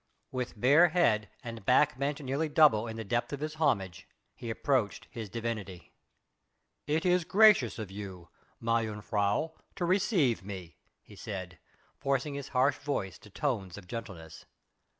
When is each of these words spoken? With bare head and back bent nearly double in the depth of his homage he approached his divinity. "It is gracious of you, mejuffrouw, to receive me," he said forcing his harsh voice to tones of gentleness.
With 0.31 0.59
bare 0.59 0.87
head 0.89 1.29
and 1.43 1.63
back 1.63 1.99
bent 1.99 2.19
nearly 2.21 2.49
double 2.49 2.87
in 2.87 2.97
the 2.97 3.03
depth 3.03 3.31
of 3.33 3.39
his 3.39 3.53
homage 3.61 4.07
he 4.33 4.49
approached 4.49 5.07
his 5.11 5.29
divinity. 5.29 5.91
"It 6.87 7.05
is 7.05 7.23
gracious 7.23 7.77
of 7.77 7.91
you, 7.91 8.29
mejuffrouw, 8.59 9.51
to 9.75 9.85
receive 9.85 10.43
me," 10.43 10.77
he 11.03 11.15
said 11.15 11.59
forcing 11.99 12.33
his 12.33 12.47
harsh 12.47 12.77
voice 12.79 13.19
to 13.19 13.29
tones 13.29 13.77
of 13.77 13.85
gentleness. 13.85 14.47